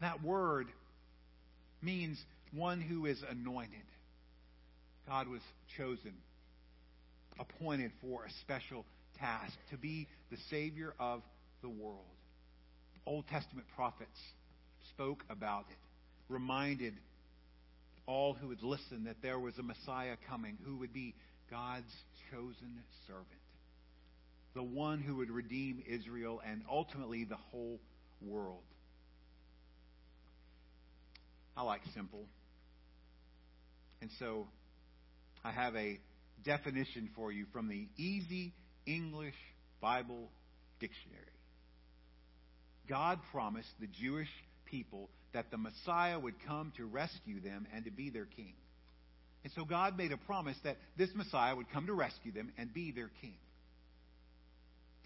[0.00, 0.66] that word
[1.82, 2.18] means
[2.52, 3.78] one who is anointed.
[5.08, 5.40] God was
[5.76, 6.14] chosen,
[7.38, 8.84] appointed for a special
[9.18, 11.22] task to be the Savior of
[11.62, 12.04] the world.
[13.10, 14.16] Old Testament prophets
[14.90, 15.78] spoke about it,
[16.28, 16.94] reminded
[18.06, 21.16] all who would listen that there was a Messiah coming who would be
[21.50, 21.92] God's
[22.30, 22.78] chosen
[23.08, 23.26] servant,
[24.54, 27.80] the one who would redeem Israel and ultimately the whole
[28.22, 28.62] world.
[31.56, 32.26] I like simple.
[34.00, 34.46] And so
[35.44, 35.98] I have a
[36.44, 38.52] definition for you from the Easy
[38.86, 39.34] English
[39.80, 40.30] Bible
[40.78, 41.29] Dictionary.
[42.90, 44.28] God promised the Jewish
[44.66, 48.52] people that the Messiah would come to rescue them and to be their king.
[49.44, 52.74] And so God made a promise that this Messiah would come to rescue them and
[52.74, 53.36] be their king.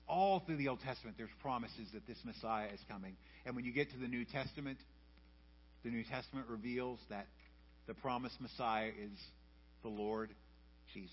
[0.08, 3.16] All through the Old Testament, there's promises that this Messiah is coming.
[3.44, 4.78] And when you get to the New Testament,
[5.84, 7.26] the New Testament reveals that
[7.86, 9.18] the promised Messiah is
[9.82, 10.30] the Lord
[10.94, 11.10] Jesus.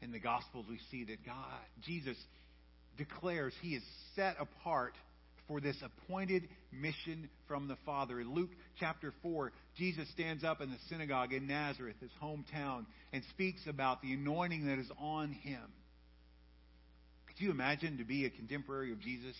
[0.00, 1.34] In the Gospels, we see that God,
[1.82, 2.16] Jesus,
[2.96, 3.82] declares he is
[4.14, 4.94] set apart
[5.48, 8.20] for this appointed mission from the Father.
[8.20, 13.22] In Luke chapter 4, Jesus stands up in the synagogue in Nazareth, his hometown, and
[13.30, 15.62] speaks about the anointing that is on him.
[17.26, 19.36] Could you imagine to be a contemporary of Jesus?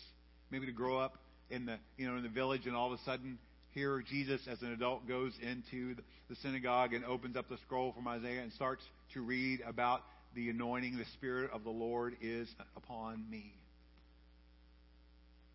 [0.50, 1.18] Maybe to grow up
[1.50, 3.38] in the you know in the village and all of a sudden
[3.70, 5.94] here Jesus as an adult goes into
[6.28, 8.82] the synagogue and opens up the scroll from Isaiah and starts
[9.14, 10.02] to read about
[10.36, 12.46] the anointing, the Spirit of the Lord is
[12.76, 13.54] upon me.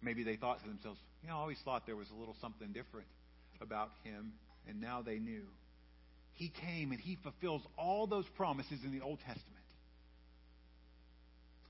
[0.02, 2.70] Maybe they thought to themselves, you know, I always thought there was a little something
[2.74, 3.06] different
[3.62, 4.34] about him,
[4.68, 5.44] and now they knew.
[6.34, 9.48] He came and he fulfills all those promises in the Old Testament.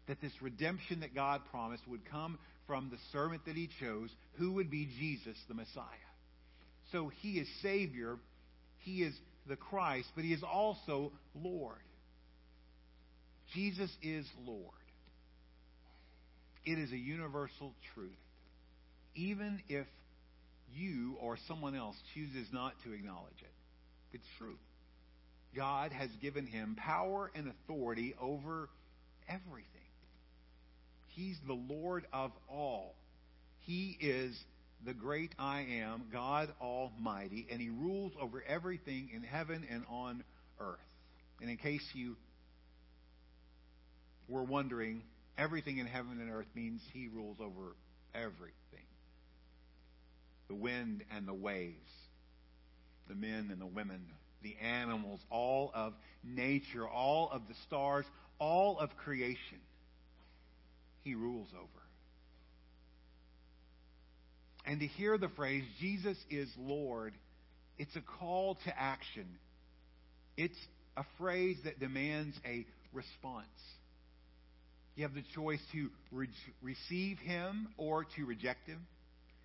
[0.07, 4.53] That this redemption that God promised would come from the servant that he chose, who
[4.53, 5.83] would be Jesus, the Messiah.
[6.93, 8.17] So he is Savior,
[8.79, 9.13] he is
[9.47, 11.81] the Christ, but he is also Lord.
[13.53, 14.59] Jesus is Lord.
[16.65, 18.11] It is a universal truth.
[19.15, 19.87] Even if
[20.73, 23.51] you or someone else chooses not to acknowledge it,
[24.13, 24.57] it's true.
[25.55, 28.69] God has given him power and authority over
[29.27, 29.65] everything.
[31.09, 32.95] He's the Lord of all.
[33.59, 34.35] He is
[34.85, 40.23] the great I am, God Almighty, and He rules over everything in heaven and on
[40.59, 40.79] earth.
[41.39, 42.15] And in case you
[44.31, 45.03] were wondering,
[45.37, 47.75] everything in heaven and earth means He rules over
[48.13, 48.55] everything
[50.47, 51.89] the wind and the waves,
[53.07, 54.01] the men and the women,
[54.43, 55.93] the animals, all of
[56.25, 58.03] nature, all of the stars,
[58.37, 59.59] all of creation.
[61.03, 61.67] He rules over.
[64.65, 67.13] And to hear the phrase, Jesus is Lord,
[67.77, 69.25] it's a call to action.
[70.35, 70.57] It's
[70.97, 73.47] a phrase that demands a response.
[74.95, 76.27] You have the choice to re-
[76.61, 78.85] receive him or to reject him.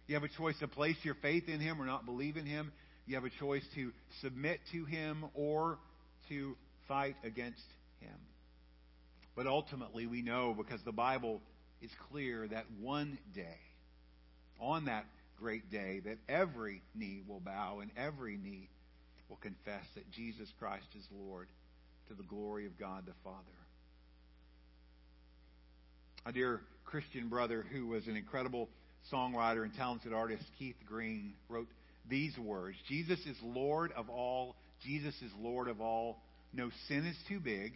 [0.06, 2.72] You have a choice to place your faith in him or not believe in him.
[3.06, 5.78] You have a choice to submit to him or
[6.28, 6.56] to
[6.88, 7.62] fight against
[8.00, 8.16] him.
[9.36, 11.40] But ultimately, we know because the Bible
[11.82, 13.58] is clear that one day,
[14.60, 15.04] on that
[15.38, 18.68] great day, that every knee will bow and every knee
[19.28, 21.48] will confess that Jesus Christ is Lord
[22.08, 23.36] to the glory of God the Father.
[26.26, 28.68] A dear Christian brother who was an incredible
[29.12, 31.68] songwriter and talented artist, Keith Green, wrote
[32.10, 34.56] these words Jesus is Lord of all.
[34.84, 36.20] Jesus is Lord of all.
[36.52, 37.74] No sin is too big.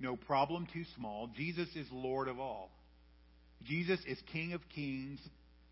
[0.00, 1.30] No problem too small.
[1.36, 2.72] Jesus is Lord of all.
[3.64, 5.20] Jesus is King of kings.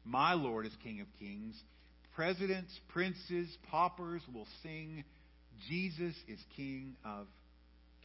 [0.04, 1.60] My Lord is King of kings.
[2.14, 5.02] Presidents, princes, paupers will sing,
[5.68, 7.26] Jesus is King of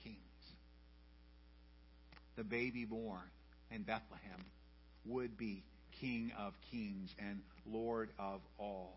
[0.03, 0.17] kings.
[2.37, 3.21] The baby born
[3.73, 4.45] in Bethlehem
[5.05, 5.63] would be
[5.99, 8.93] King of kings and Lord of all.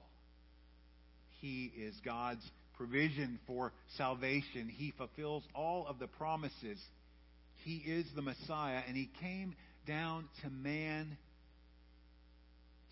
[1.40, 2.42] He is God's
[2.76, 4.68] provision for salvation.
[4.68, 6.80] He fulfills all of the promises.
[7.64, 9.54] He is the Messiah, and He came
[9.86, 11.16] down to man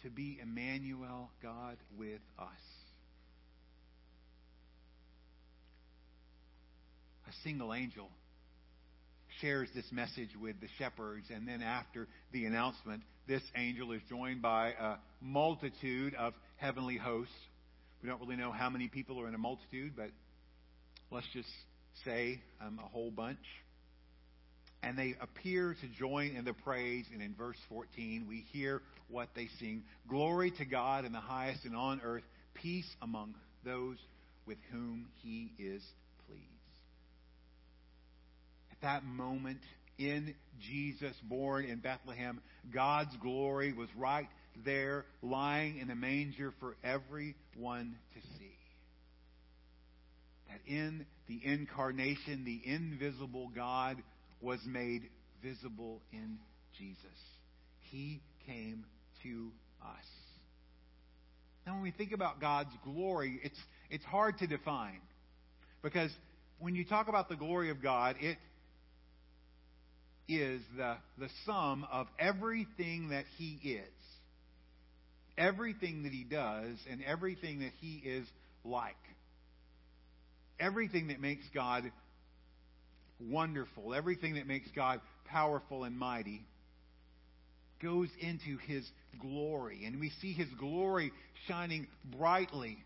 [0.02, 2.48] to be Emmanuel, God with us.
[7.26, 8.10] A single angel
[9.44, 14.40] shares this message with the shepherds, and then after the announcement, this angel is joined
[14.40, 17.34] by a multitude of heavenly hosts.
[18.02, 20.08] We don't really know how many people are in a multitude, but
[21.10, 21.48] let's just
[22.06, 23.44] say um, a whole bunch.
[24.82, 28.80] And they appear to join in the praise, and in verse 14, we hear
[29.10, 33.98] what they sing Glory to God in the highest, and on earth, peace among those
[34.46, 35.82] with whom he is
[38.84, 39.58] that moment
[39.98, 42.40] in Jesus, born in Bethlehem,
[42.72, 44.28] God's glory was right
[44.64, 48.56] there, lying in the manger for everyone to see.
[50.48, 53.96] That in the incarnation, the invisible God
[54.40, 55.02] was made
[55.42, 56.38] visible in
[56.78, 56.98] Jesus.
[57.90, 58.84] He came
[59.22, 59.50] to
[59.82, 60.04] us.
[61.66, 63.58] Now, when we think about God's glory, it's,
[63.90, 65.00] it's hard to define.
[65.82, 66.10] Because
[66.58, 68.36] when you talk about the glory of God, it
[70.28, 73.92] is the, the sum of everything that He is,
[75.36, 78.26] everything that He does, and everything that He is
[78.64, 78.94] like.
[80.58, 81.84] Everything that makes God
[83.20, 86.46] wonderful, everything that makes God powerful and mighty,
[87.82, 88.84] goes into His
[89.20, 89.84] glory.
[89.84, 91.12] And we see His glory
[91.48, 91.86] shining
[92.16, 92.78] brightly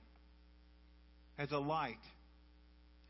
[1.39, 1.97] as a light.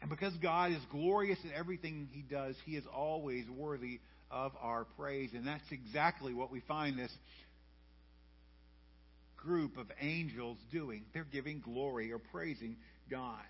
[0.00, 4.00] And because God is glorious in everything He does, He is always worthy
[4.30, 5.30] of our praise.
[5.34, 7.12] And that's exactly what we find this
[9.36, 11.04] group of angels doing.
[11.14, 12.76] They're giving glory or praising
[13.10, 13.44] God.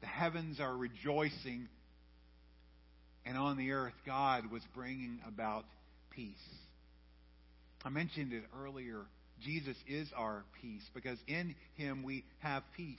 [0.00, 1.68] The heavens are rejoicing,
[3.26, 5.64] and on the earth, God was bringing about
[6.10, 6.34] peace.
[7.84, 9.02] I mentioned it earlier.
[9.42, 12.98] Jesus is our peace because in him we have peace.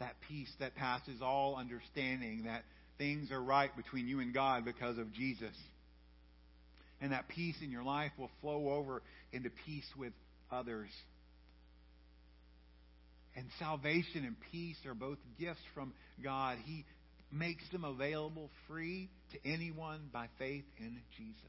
[0.00, 2.64] That peace that passes all understanding, that
[2.98, 5.54] things are right between you and God because of Jesus.
[7.00, 9.02] And that peace in your life will flow over
[9.32, 10.12] into peace with
[10.50, 10.90] others.
[13.36, 15.92] And salvation and peace are both gifts from
[16.22, 16.58] God.
[16.64, 16.84] He
[17.30, 21.42] makes them available free to anyone by faith in Jesus.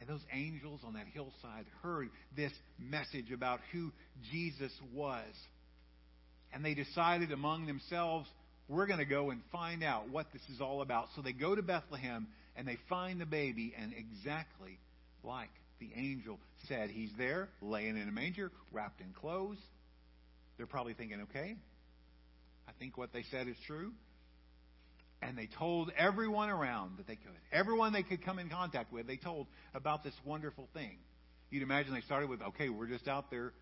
[0.00, 3.92] And those angels on that hillside heard this message about who
[4.32, 5.24] Jesus was.
[6.52, 8.28] And they decided among themselves
[8.68, 11.08] we're going to go and find out what this is all about.
[11.14, 12.26] So they go to Bethlehem
[12.56, 14.78] and they find the baby, and exactly
[15.22, 16.38] like the angel
[16.68, 19.58] said, he's there, laying in a manger, wrapped in clothes.
[20.56, 21.54] They're probably thinking, okay,
[22.66, 23.92] I think what they said is true.
[25.22, 27.32] And they told everyone around that they could.
[27.52, 30.96] Everyone they could come in contact with, they told about this wonderful thing.
[31.50, 33.52] You'd imagine they started with, okay, we're just out there,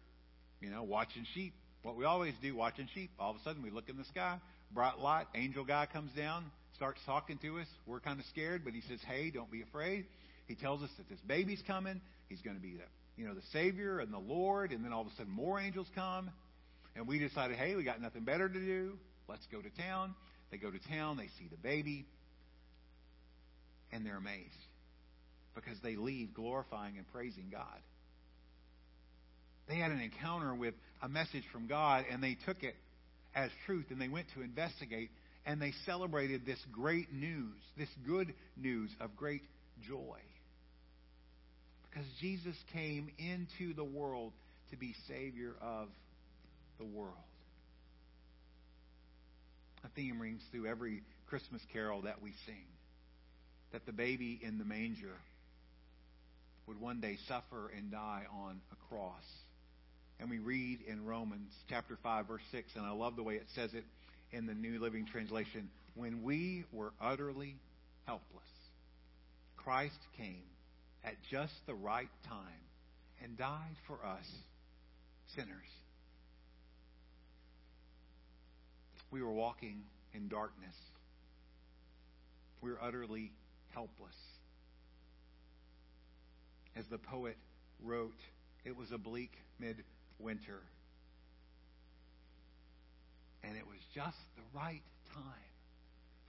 [0.60, 1.54] you know, watching sheep.
[1.82, 3.10] What we always do, watching sheep.
[3.18, 4.38] All of a sudden, we look in the sky,
[4.74, 6.44] bright light, angel guy comes down,
[6.74, 7.66] starts talking to us.
[7.86, 10.06] We're kind of scared, but he says, "Hey, don't be afraid."
[10.46, 12.00] He tells us that this baby's coming.
[12.28, 12.84] He's going to be the,
[13.16, 14.72] you know, the Savior and the Lord.
[14.72, 16.30] And then all of a sudden, more angels come,
[16.96, 18.98] and we decided, "Hey, we got nothing better to do.
[19.28, 20.14] Let's go to town."
[20.50, 21.16] They go to town.
[21.16, 22.06] They see the baby,
[23.92, 24.50] and they're amazed
[25.54, 27.80] because they leave glorifying and praising God.
[29.66, 32.76] They had an encounter with a message from God, and they took it
[33.34, 35.10] as truth, and they went to investigate,
[35.46, 39.42] and they celebrated this great news, this good news of great
[39.86, 40.18] joy.
[41.90, 44.32] Because Jesus came into the world
[44.70, 45.88] to be Savior of
[46.78, 47.14] the world.
[49.84, 52.64] A theme rings through every Christmas carol that we sing
[53.72, 55.16] that the baby in the manger
[56.66, 59.24] would one day suffer and die on a cross.
[60.20, 63.46] And we read in Romans chapter 5 verse 6 and I love the way it
[63.54, 63.84] says it
[64.32, 67.56] in the New Living Translation, when we were utterly
[68.04, 68.48] helpless,
[69.56, 70.42] Christ came
[71.04, 72.62] at just the right time
[73.22, 74.26] and died for us
[75.36, 75.48] sinners.
[79.10, 79.82] We were walking
[80.12, 80.74] in darkness.
[82.60, 83.30] We were utterly
[83.72, 84.16] helpless.
[86.74, 87.36] As the poet
[87.82, 88.18] wrote,
[88.64, 89.30] it was a bleak
[90.18, 90.60] midwinter.
[93.42, 94.82] And it was just the right
[95.14, 95.22] time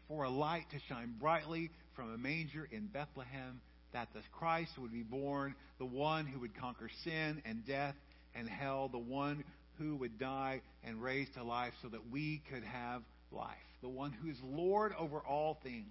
[0.07, 3.61] for a light to shine brightly from a manger in Bethlehem
[3.93, 7.95] that the Christ would be born, the one who would conquer sin and death
[8.35, 9.43] and hell, the one
[9.77, 13.01] who would die and raise to life so that we could have
[13.31, 15.85] life, the one who is Lord over all things,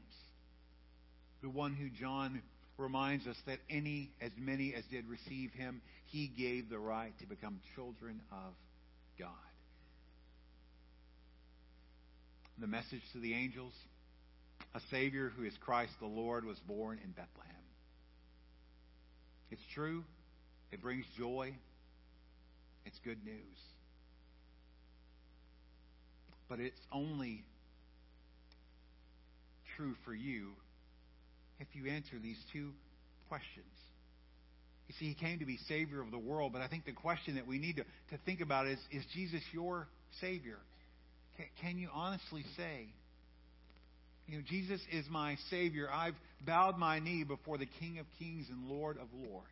[1.42, 2.42] the one who John
[2.76, 5.80] reminds us that any, as many as did receive him,
[6.14, 8.54] he gave the right to become children of
[9.18, 9.28] God.
[12.60, 13.72] The message to the angels
[14.76, 17.50] a Savior who is Christ the Lord was born in Bethlehem.
[19.50, 20.04] It's true.
[20.70, 21.52] It brings joy.
[22.86, 23.58] It's good news.
[26.48, 27.42] But it's only
[29.76, 30.50] true for you
[31.58, 32.70] if you answer these two
[33.28, 33.73] questions.
[34.88, 37.36] You see, he came to be Savior of the world, but I think the question
[37.36, 39.88] that we need to, to think about is Is Jesus your
[40.20, 40.58] Savior?
[41.36, 42.88] Can, can you honestly say,
[44.26, 45.88] you know, Jesus is my Savior.
[45.92, 46.14] I've
[46.46, 49.48] bowed my knee before the King of Kings and Lord of Lords.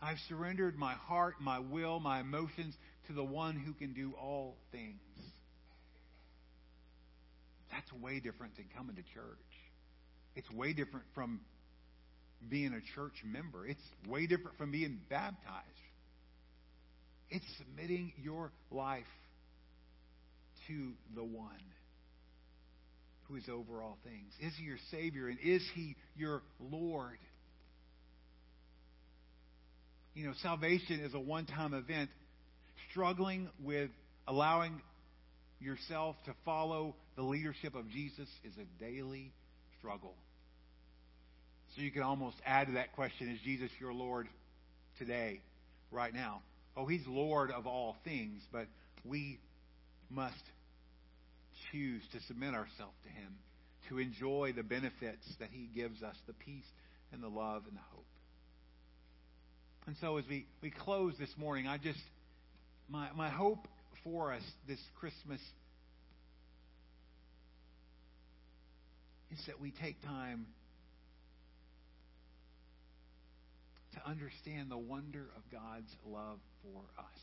[0.00, 2.74] I've surrendered my heart, my will, my emotions
[3.06, 4.98] to the one who can do all things.
[7.70, 9.38] That's way different than coming to church.
[10.34, 11.40] It's way different from
[12.48, 13.66] being a church member.
[13.66, 15.66] It's way different from being baptized.
[17.30, 19.04] It's submitting your life
[20.68, 21.50] to the one
[23.28, 24.32] who is over all things.
[24.40, 27.18] Is he your Savior and is he your Lord?
[30.14, 32.10] You know, salvation is a one time event.
[32.90, 33.90] Struggling with
[34.28, 34.82] allowing
[35.60, 39.32] yourself to follow the leadership of Jesus is a daily
[39.78, 40.14] struggle.
[41.74, 44.28] So you can almost add to that question Is Jesus your Lord
[44.98, 45.40] today,
[45.90, 46.42] right now?
[46.76, 48.66] Oh, He's Lord of all things, but
[49.04, 49.38] we
[50.10, 50.42] must
[51.70, 53.34] choose to submit ourselves to Him,
[53.88, 56.68] to enjoy the benefits that He gives us the peace
[57.12, 58.06] and the love and the hope.
[59.86, 61.98] And so as we, we close this morning, I just,
[62.88, 63.66] my, my hope
[64.04, 65.40] for us this Christmas
[69.30, 70.46] is that we take time
[73.94, 77.20] to understand the wonder of God's love for us.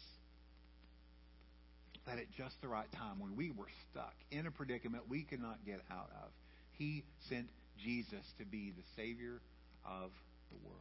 [2.05, 5.41] That at just the right time, when we were stuck in a predicament we could
[5.41, 6.29] not get out of,
[6.77, 7.49] He sent
[7.83, 9.41] Jesus to be the Savior
[9.85, 10.11] of
[10.51, 10.79] the world.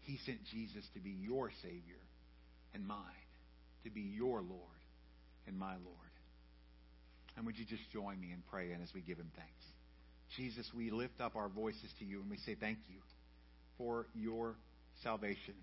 [0.00, 2.00] He sent Jesus to be your Savior
[2.74, 3.28] and mine,
[3.84, 4.82] to be your Lord
[5.46, 5.96] and my Lord.
[7.36, 9.64] And would you just join me in praying as we give Him thanks?
[10.36, 12.98] Jesus, we lift up our voices to you and we say thank you
[13.78, 14.56] for your
[15.02, 15.54] salvation.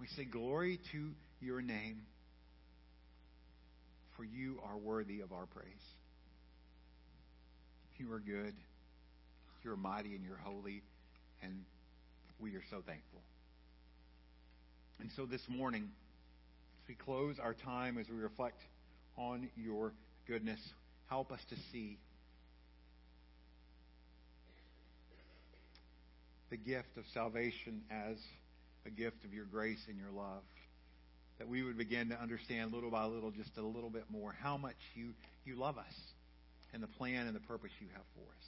[0.00, 1.10] We say glory to
[1.40, 2.02] your name,
[4.16, 5.66] for you are worthy of our praise.
[7.98, 8.54] You are good,
[9.64, 10.82] you're mighty, and you're holy,
[11.42, 11.64] and
[12.38, 13.20] we are so thankful.
[15.00, 18.60] And so this morning, as we close our time, as we reflect
[19.16, 19.92] on your
[20.28, 20.60] goodness,
[21.08, 21.98] help us to see
[26.50, 28.16] the gift of salvation as
[28.86, 30.42] a gift of your grace and your love.
[31.38, 34.56] That we would begin to understand little by little, just a little bit more, how
[34.56, 35.10] much you,
[35.44, 35.94] you love us
[36.72, 38.46] and the plan and the purpose you have for us.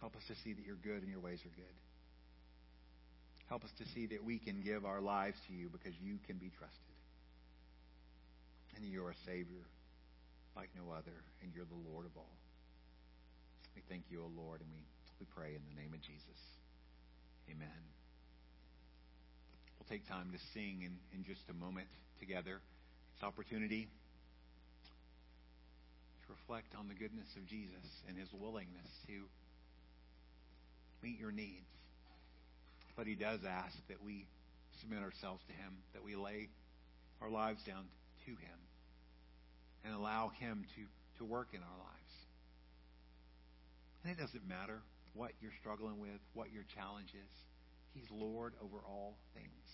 [0.00, 1.76] Help us to see that you're good and your ways are good.
[3.48, 6.36] Help us to see that we can give our lives to you because you can
[6.36, 6.96] be trusted.
[8.76, 9.64] And you're a Savior
[10.54, 12.36] like no other, and you're the Lord of all.
[13.74, 14.80] We thank you, O Lord, and we
[15.20, 16.40] we pray in the name of Jesus.
[17.50, 17.82] Amen.
[19.78, 21.88] We'll take time to sing in, in just a moment
[22.20, 22.60] together.
[23.14, 23.88] This opportunity
[26.26, 29.24] to reflect on the goodness of Jesus and his willingness to
[31.02, 31.70] meet your needs.
[32.96, 34.26] But he does ask that we
[34.80, 36.48] submit ourselves to Him, that we lay
[37.20, 37.84] our lives down
[38.24, 38.58] to Him
[39.84, 40.82] and allow Him to,
[41.18, 42.12] to work in our lives.
[44.04, 44.80] And it doesn't matter
[45.16, 47.34] what you're struggling with, what your challenge is.
[47.96, 49.64] He's Lord over all things.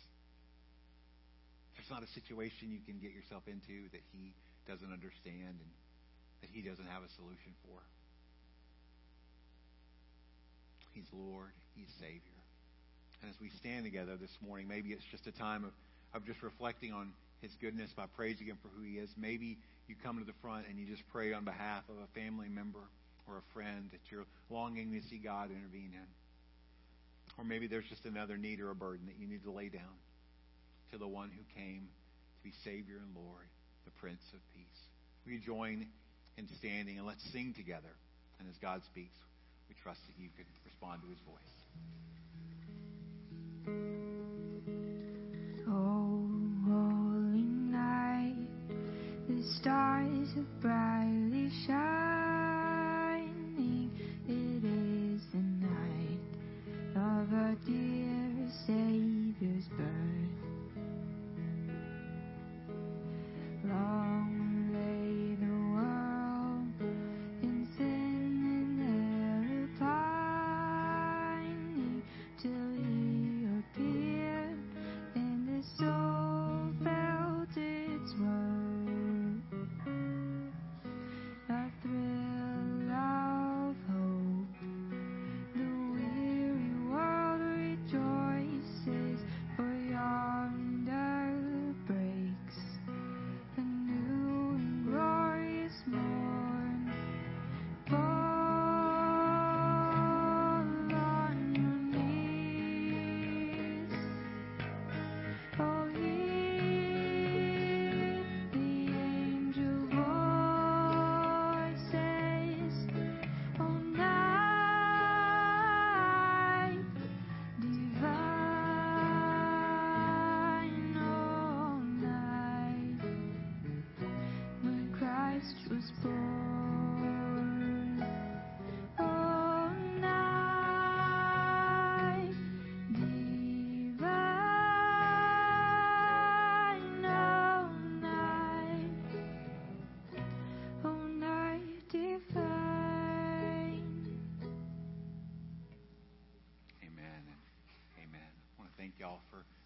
[1.74, 4.32] There's not a situation you can get yourself into that He
[4.70, 5.70] doesn't understand and
[6.40, 7.82] that He doesn't have a solution for.
[10.94, 12.38] He's Lord, He's Savior.
[13.22, 15.74] And as we stand together this morning, maybe it's just a time of,
[16.14, 17.10] of just reflecting on
[17.40, 19.10] His goodness by praising Him for who He is.
[19.18, 19.58] Maybe
[19.88, 22.86] you come to the front and you just pray on behalf of a family member
[23.28, 26.08] or a friend that you're longing to see God intervene in.
[27.38, 29.96] Or maybe there's just another need or a burden that you need to lay down
[30.90, 31.88] to the one who came
[32.36, 33.46] to be Savior and Lord,
[33.84, 34.66] the Prince of Peace.
[35.24, 35.86] We join
[36.38, 37.94] in standing and let's sing together?
[38.38, 39.16] And as God speaks,
[39.68, 41.38] we trust that you can respond to his voice.
[45.68, 46.28] Oh,
[46.66, 48.34] holy night,
[49.28, 52.21] the stars are brightly shining.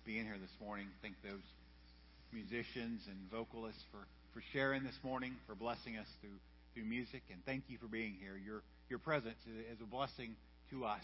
[0.06, 0.86] Being here this morning.
[1.02, 1.42] Thank those
[2.32, 6.38] musicians and vocalists for, for sharing this morning, for blessing us through
[6.74, 8.38] through music, and thank you for being here.
[8.38, 10.36] Your your presence is, a blessing
[10.70, 11.02] to us.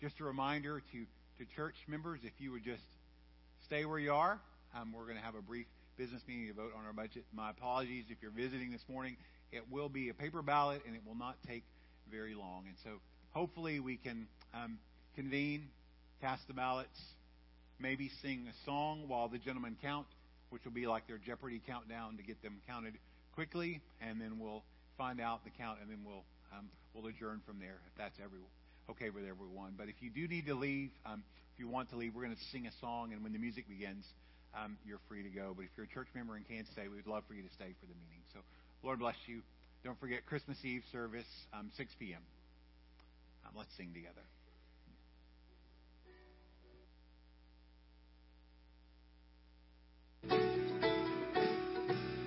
[0.00, 1.06] Just a reminder to
[1.38, 2.82] to church members, if you would just
[3.66, 4.40] stay where you are,
[4.74, 5.66] um, we're going to have a brief
[5.96, 7.22] business meeting to vote on our budget.
[7.32, 9.16] My apologies if you're visiting this morning.
[9.52, 11.62] It will be a paper ballot, and it will not take
[12.10, 12.64] very long.
[12.66, 13.00] And so,
[13.30, 14.78] hopefully, we can um,
[15.14, 15.68] convene,
[16.20, 16.98] cast the ballots,
[17.80, 20.06] maybe sing a song while the gentlemen count,
[20.50, 22.94] which will be like their Jeopardy countdown to get them counted
[23.34, 24.62] quickly, and then we'll
[24.98, 28.38] find out the count, and then we'll um, we'll adjourn from there if that's every
[28.90, 29.74] okay with everyone.
[29.78, 31.22] But if you do need to leave, um,
[31.54, 33.68] if you want to leave, we're going to sing a song, and when the music
[33.68, 34.04] begins,
[34.54, 35.54] um, you're free to go.
[35.54, 37.72] But if you're a church member and can't stay, we'd love for you to stay
[37.80, 38.22] for the meeting.
[38.34, 38.40] So,
[38.82, 39.42] Lord bless you.
[39.84, 42.20] Don't forget Christmas Eve service, um, 6 p.m.
[43.46, 44.26] Um, let's sing together.